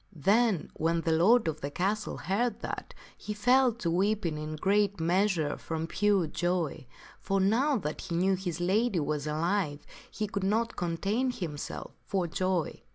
[0.11, 4.99] Then when the lord of the castle heard that, he fell to weeping in great
[4.99, 6.87] measure from pure joy;
[7.19, 12.25] for now that he knew his lady was alive he could not contain himself for
[12.25, 12.81] joy.